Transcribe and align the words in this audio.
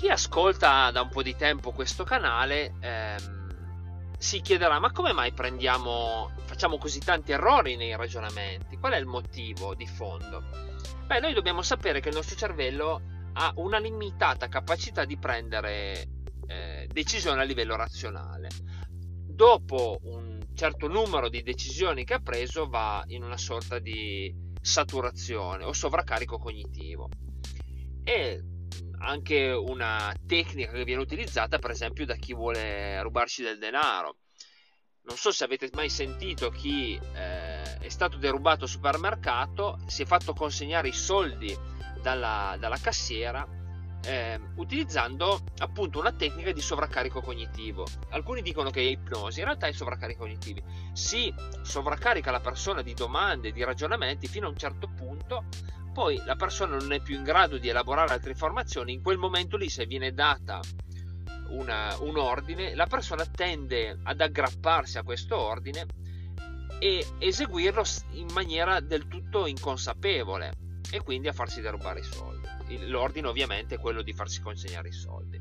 Chi 0.00 0.08
ascolta 0.08 0.90
da 0.90 1.02
un 1.02 1.10
po' 1.10 1.22
di 1.22 1.36
tempo 1.36 1.72
questo 1.72 2.04
canale 2.04 2.72
ehm, 2.80 4.14
si 4.16 4.40
chiederà 4.40 4.78
ma 4.78 4.92
come 4.92 5.12
mai 5.12 5.32
prendiamo, 5.32 6.30
facciamo 6.46 6.78
così 6.78 7.00
tanti 7.00 7.32
errori 7.32 7.76
nei 7.76 7.94
ragionamenti? 7.94 8.78
Qual 8.78 8.94
è 8.94 8.96
il 8.96 9.04
motivo 9.04 9.74
di 9.74 9.86
fondo? 9.86 10.42
Beh, 11.04 11.20
noi 11.20 11.34
dobbiamo 11.34 11.60
sapere 11.60 12.00
che 12.00 12.08
il 12.08 12.14
nostro 12.14 12.34
cervello 12.34 13.02
ha 13.34 13.52
una 13.56 13.76
limitata 13.76 14.48
capacità 14.48 15.04
di 15.04 15.18
prendere 15.18 16.08
eh, 16.46 16.88
decisioni 16.90 17.38
a 17.38 17.44
livello 17.44 17.76
razionale. 17.76 18.48
Dopo 18.88 19.98
un 20.04 20.46
certo 20.54 20.88
numero 20.88 21.28
di 21.28 21.42
decisioni 21.42 22.04
che 22.04 22.14
ha 22.14 22.20
preso 22.20 22.70
va 22.70 23.04
in 23.08 23.22
una 23.22 23.36
sorta 23.36 23.78
di 23.78 24.34
saturazione 24.62 25.62
o 25.62 25.74
sovraccarico 25.74 26.38
cognitivo. 26.38 27.06
E 28.02 28.42
anche 29.00 29.50
una 29.50 30.14
tecnica 30.26 30.72
che 30.72 30.84
viene 30.84 31.00
utilizzata 31.00 31.58
per 31.58 31.70
esempio 31.70 32.04
da 32.06 32.14
chi 32.14 32.34
vuole 32.34 33.00
rubarci 33.02 33.42
del 33.42 33.58
denaro. 33.58 34.16
Non 35.02 35.16
so 35.16 35.30
se 35.30 35.44
avete 35.44 35.70
mai 35.72 35.88
sentito 35.88 36.50
chi 36.50 36.94
eh, 36.94 37.78
è 37.78 37.88
stato 37.88 38.18
derubato 38.18 38.64
al 38.64 38.70
supermercato, 38.70 39.78
si 39.86 40.02
è 40.02 40.06
fatto 40.06 40.34
consegnare 40.34 40.88
i 40.88 40.92
soldi 40.92 41.56
dalla, 42.02 42.56
dalla 42.58 42.78
cassiera 42.78 43.59
eh, 44.04 44.40
utilizzando 44.56 45.40
appunto 45.58 45.98
una 45.98 46.12
tecnica 46.12 46.52
di 46.52 46.60
sovraccarico 46.60 47.20
cognitivo. 47.20 47.86
Alcuni 48.10 48.42
dicono 48.42 48.70
che 48.70 48.80
è 48.80 48.84
ipnosi, 48.84 49.40
in 49.40 49.46
realtà 49.46 49.66
è 49.66 49.72
sovraccarico 49.72 50.20
cognitivo. 50.20 50.62
Si 50.92 51.32
sovraccarica 51.62 52.30
la 52.30 52.40
persona 52.40 52.82
di 52.82 52.94
domande, 52.94 53.52
di 53.52 53.64
ragionamenti 53.64 54.26
fino 54.26 54.46
a 54.46 54.50
un 54.50 54.56
certo 54.56 54.88
punto 54.88 55.44
poi 55.92 56.20
la 56.24 56.36
persona 56.36 56.76
non 56.76 56.92
è 56.92 57.00
più 57.00 57.16
in 57.16 57.24
grado 57.24 57.58
di 57.58 57.68
elaborare 57.68 58.12
altre 58.12 58.30
informazioni, 58.30 58.92
in 58.92 59.02
quel 59.02 59.18
momento 59.18 59.56
lì 59.56 59.68
se 59.68 59.86
viene 59.86 60.12
data 60.12 60.60
una, 61.48 61.96
un 62.00 62.16
ordine, 62.16 62.74
la 62.74 62.86
persona 62.86 63.26
tende 63.26 63.98
ad 64.02 64.20
aggrapparsi 64.20 64.98
a 64.98 65.02
questo 65.02 65.36
ordine 65.36 65.86
e 66.78 67.04
eseguirlo 67.18 67.82
in 68.12 68.28
maniera 68.32 68.80
del 68.80 69.08
tutto 69.08 69.46
inconsapevole 69.46 70.68
e 70.90 71.00
quindi 71.02 71.28
a 71.28 71.32
farsi 71.32 71.60
derubare 71.60 72.00
i 72.00 72.04
soldi. 72.04 72.48
L'ordine 72.88 73.28
ovviamente 73.28 73.76
è 73.76 73.78
quello 73.78 74.02
di 74.02 74.12
farsi 74.12 74.40
consegnare 74.40 74.88
i 74.88 74.92
soldi. 74.92 75.40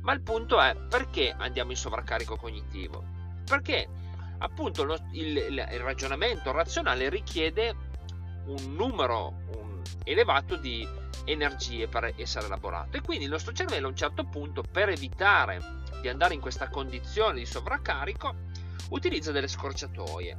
Ma 0.00 0.12
il 0.12 0.22
punto 0.22 0.60
è 0.60 0.76
perché 0.88 1.34
andiamo 1.36 1.70
in 1.70 1.76
sovraccarico 1.76 2.36
cognitivo? 2.36 3.04
Perché 3.44 3.88
appunto 4.38 4.82
il, 4.82 5.02
il, 5.12 5.68
il 5.72 5.80
ragionamento 5.80 6.52
razionale 6.52 7.08
richiede 7.08 7.74
un 8.46 8.74
numero 8.74 9.42
un 9.56 9.82
elevato 10.04 10.56
di 10.56 10.86
energie 11.24 11.88
per 11.88 12.14
essere 12.16 12.46
elaborato 12.46 12.96
e 12.96 13.02
quindi 13.02 13.24
il 13.24 13.30
nostro 13.30 13.52
cervello 13.52 13.86
a 13.86 13.90
un 13.90 13.96
certo 13.96 14.24
punto 14.24 14.62
per 14.62 14.88
evitare 14.88 15.60
di 16.00 16.08
andare 16.08 16.34
in 16.34 16.40
questa 16.40 16.68
condizione 16.68 17.40
di 17.40 17.46
sovraccarico 17.46 18.34
utilizza 18.90 19.32
delle 19.32 19.48
scorciatoie 19.48 20.36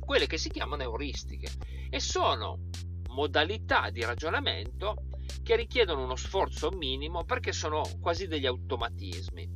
quelle 0.00 0.26
che 0.26 0.36
si 0.36 0.50
chiamano 0.50 0.82
euristiche 0.82 1.48
e 1.88 2.00
sono 2.00 2.68
modalità 3.12 3.90
di 3.90 4.04
ragionamento 4.04 5.06
che 5.42 5.56
richiedono 5.56 6.02
uno 6.02 6.16
sforzo 6.16 6.70
minimo 6.70 7.24
perché 7.24 7.52
sono 7.52 7.82
quasi 8.00 8.26
degli 8.26 8.46
automatismi. 8.46 9.48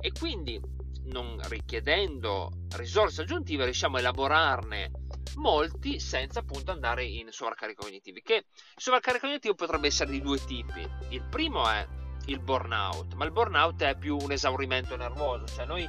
E 0.00 0.12
quindi 0.12 0.60
non 1.04 1.40
richiedendo 1.48 2.50
risorse 2.76 3.22
aggiuntive 3.22 3.64
riusciamo 3.64 3.96
a 3.96 4.00
elaborarne 4.00 4.90
molti 5.36 6.00
senza 6.00 6.40
appunto 6.40 6.70
andare 6.70 7.04
in 7.04 7.28
sovraccarico 7.30 7.84
cognitivo 7.84 8.18
che 8.22 8.34
il 8.34 8.44
sovraccarico 8.76 9.26
cognitivo 9.26 9.54
potrebbe 9.54 9.86
essere 9.86 10.10
di 10.10 10.20
due 10.20 10.38
tipi. 10.44 10.86
Il 11.10 11.22
primo 11.22 11.68
è 11.68 11.86
il 12.26 12.40
burnout 12.40 13.14
ma 13.14 13.24
il 13.24 13.32
burnout 13.32 13.82
è 13.82 13.96
più 13.96 14.16
un 14.16 14.32
esaurimento 14.32 14.96
nervoso 14.96 15.46
cioè 15.46 15.64
noi 15.64 15.88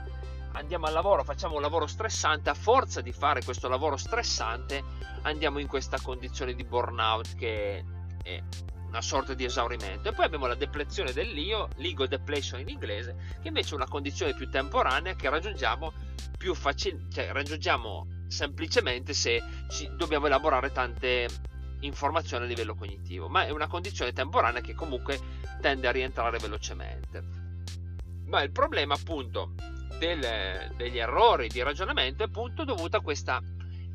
andiamo 0.53 0.85
al 0.85 0.93
lavoro 0.93 1.23
facciamo 1.23 1.55
un 1.55 1.61
lavoro 1.61 1.87
stressante. 1.87 2.49
A 2.49 2.53
forza 2.53 3.01
di 3.01 3.11
fare 3.11 3.43
questo 3.43 3.67
lavoro 3.67 3.97
stressante 3.97 4.83
andiamo 5.23 5.59
in 5.59 5.67
questa 5.67 5.99
condizione 6.01 6.53
di 6.53 6.63
burnout 6.63 7.35
che 7.35 7.83
è 8.23 8.43
una 8.87 9.01
sorta 9.01 9.33
di 9.33 9.43
esaurimento. 9.43 10.09
E 10.09 10.13
poi 10.13 10.25
abbiamo 10.25 10.47
la 10.47 10.55
deplezione 10.55 11.13
dell'io 11.13 11.69
l'ego 11.75 12.07
depletion 12.07 12.59
in 12.59 12.69
inglese 12.69 13.37
che 13.41 13.49
invece 13.49 13.71
è 13.71 13.75
una 13.75 13.87
condizione 13.87 14.33
più 14.33 14.49
temporanea 14.49 15.15
che 15.15 15.29
raggiungiamo 15.29 15.93
più 16.37 16.53
facilmente 16.55 17.13
cioè 17.13 17.31
raggiungiamo 17.31 18.07
semplicemente 18.27 19.13
se 19.13 19.43
dobbiamo 19.95 20.27
elaborare 20.27 20.71
tante 20.71 21.27
informazioni 21.81 22.45
a 22.45 22.47
livello 22.47 22.75
cognitivo, 22.75 23.29
ma 23.29 23.45
è 23.45 23.51
una 23.51 23.67
condizione 23.67 24.11
temporanea 24.11 24.61
che 24.61 24.73
comunque 24.73 25.19
tende 25.61 25.87
a 25.87 25.91
rientrare 25.91 26.37
velocemente. 26.37 27.23
Ma 28.25 28.41
il 28.41 28.51
problema 28.51 28.93
appunto 28.93 29.53
del, 29.97 30.71
degli 30.75 30.97
errori 30.97 31.47
di 31.47 31.61
ragionamento 31.61 32.23
è 32.23 32.27
appunto 32.27 32.63
dovuto 32.63 32.97
a 32.97 33.01
questa 33.01 33.41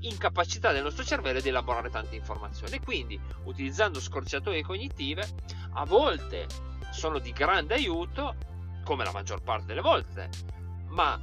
incapacità 0.01 0.73
del 0.73 0.83
nostro 0.83 1.05
cervello 1.05 1.41
di 1.41 1.49
elaborare 1.49 1.91
tante 1.91 2.17
informazioni. 2.17 2.79
Quindi, 2.81 3.19
utilizzando 3.45 4.01
scorciatoie 4.01 4.63
cognitive, 4.63 5.27
a 5.75 5.85
volte 5.85 6.47
sono 6.91 7.19
di 7.19 7.33
grande 7.33 7.75
aiuto, 7.75 8.35
come 8.85 9.05
la 9.05 9.13
maggior 9.13 9.43
parte 9.43 9.67
delle 9.67 9.81
volte, 9.81 10.29
ma 10.89 11.19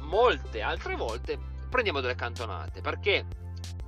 molte 0.00 0.62
altre 0.62 0.96
volte 0.96 1.38
prendiamo 1.70 2.00
delle 2.00 2.14
cantonate 2.14 2.80
perché 2.80 3.26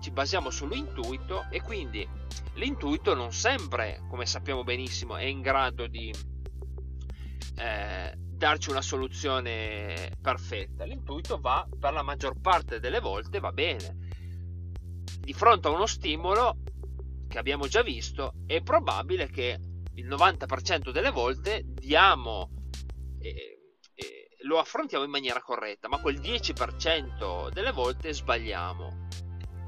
ci 0.01 0.11
basiamo 0.11 0.51
sull'intuito 0.51 1.47
e 1.51 1.63
quindi 1.63 2.07
l'intuito 2.55 3.15
non 3.15 3.33
sempre, 3.33 4.03
come 4.09 4.27
sappiamo 4.27 4.65
benissimo, 4.65 5.17
è 5.17 5.25
in 5.25 5.41
grado 5.41 5.87
di 5.87 6.13
eh, 7.57 8.19
darci 8.37 8.71
una 8.71 8.83
soluzione 8.83 10.13
perfetta. 10.21 10.85
L'intuito 10.85 11.39
va 11.39 11.67
per 11.79 11.93
la 11.93 12.03
maggior 12.03 12.39
parte 12.41 12.81
delle 12.81 13.01
volte 13.01 13.41
va 13.41 13.53
bene. 13.53 14.05
Di 15.19 15.33
fronte 15.33 15.69
a 15.69 15.71
uno 15.71 15.87
stimolo 15.87 16.59
che 17.29 17.39
abbiamo 17.39 17.67
già 17.67 17.83
visto, 17.83 18.35
è 18.47 18.63
probabile 18.63 19.29
che 19.29 19.59
il 19.95 20.07
90% 20.07 20.91
delle 20.91 21.11
volte 21.11 21.63
diamo 21.65 22.51
eh, 23.21 23.57
lo 24.47 24.59
affrontiamo 24.59 25.05
in 25.05 25.11
maniera 25.11 25.41
corretta, 25.43 25.89
ma 25.89 25.99
quel 25.99 26.21
10% 26.21 27.51
delle 27.51 27.73
volte 27.73 28.13
sbagliamo. 28.13 29.09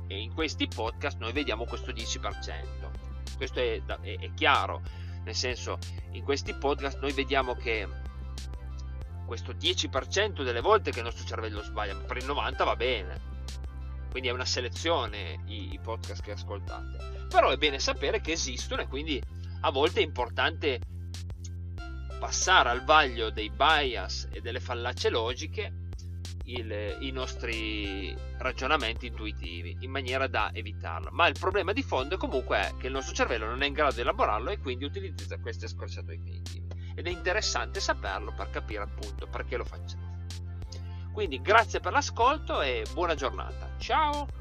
E 0.07 0.21
in 0.21 0.33
questi 0.33 0.69
podcast 0.69 1.19
noi 1.19 1.33
vediamo 1.33 1.65
questo 1.65 1.91
10%. 1.91 3.37
Questo 3.37 3.59
è, 3.59 3.83
è, 3.83 4.19
è 4.19 4.35
chiaro, 4.35 4.83
nel 5.25 5.35
senso, 5.35 5.79
in 6.13 6.23
questi 6.25 6.55
podcast 6.55 7.01
noi 7.01 7.13
vediamo 7.13 7.55
che 7.55 7.87
questo 9.29 9.53
10% 9.53 10.43
delle 10.43 10.63
volte 10.63 10.91
che 10.91 11.01
il 11.01 11.05
nostro 11.05 11.27
cervello 11.27 11.63
sbaglia, 11.63 11.95
per 11.95 12.17
il 12.17 12.25
90% 12.25 12.65
va 12.65 12.77
bene. 12.77 13.21
Quindi 14.11 14.31
è 14.31 14.33
una 14.33 14.47
selezione 14.47 15.43
i, 15.47 15.75
i 15.75 15.79
podcast 15.79 16.23
che 16.23 16.33
ascoltate. 16.33 17.27
Però 17.29 17.51
è 17.51 17.59
bene 17.59 17.79
sapere 17.79 18.23
che 18.23 18.33
esistono 18.33 18.81
e 18.81 18.89
quindi 18.89 19.23
a 19.61 19.71
volte 19.71 20.01
è 20.01 20.03
importante 20.03 20.81
passare 22.19 22.71
al 22.71 22.85
vaglio 22.85 23.29
dei 23.29 23.51
bias 23.51 24.29
e 24.33 24.41
delle 24.41 24.61
fallacie 24.61 25.11
logiche 25.11 25.73
il, 26.45 26.97
i 27.01 27.11
nostri 27.11 28.17
ragionamenti 28.39 29.09
intuitivi 29.09 29.77
in 29.81 29.91
maniera 29.91 30.27
da 30.27 30.51
evitarlo. 30.55 31.11
Ma 31.13 31.27
il 31.27 31.37
problema 31.39 31.75
di 31.75 31.83
fondo 31.83 32.17
comunque 32.17 32.57
è 32.59 32.75
che 32.79 32.87
il 32.87 32.95
nostro 32.95 33.15
cervello 33.15 33.45
non 33.45 33.63
è 33.63 33.67
in 33.67 33.75
grado 33.75 33.97
di 33.97 34.01
elaborarlo 34.01 34.49
e 34.49 34.59
quindi 34.59 34.87
utilizza 34.87 35.39
queste 35.39 35.69
scorciatoie 35.69 36.17
cognitive. 36.17 36.68
Ed 36.99 37.07
è 37.07 37.11
interessante 37.11 37.79
saperlo 37.79 38.33
per 38.33 38.51
capire 38.51 38.83
appunto 38.83 39.29
perché 39.29 39.57
lo 39.57 39.65
facciamo. 39.65 40.27
Quindi 41.13 41.41
grazie 41.41 41.79
per 41.79 41.93
l'ascolto 41.93 42.61
e 42.61 42.85
buona 42.93 43.15
giornata. 43.15 43.71
Ciao! 43.79 44.38